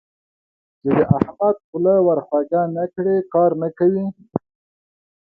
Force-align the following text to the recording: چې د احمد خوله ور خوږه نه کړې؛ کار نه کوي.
چې 0.81 0.89
د 0.97 0.99
احمد 1.17 1.55
خوله 1.65 1.95
ور 2.07 2.19
خوږه 2.27 2.61
نه 2.75 2.85
کړې؛ 2.93 3.15
کار 3.33 3.51
نه 3.61 3.69
کوي. 3.77 4.05